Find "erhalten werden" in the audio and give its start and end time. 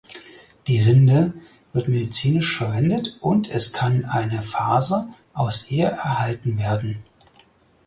5.89-7.03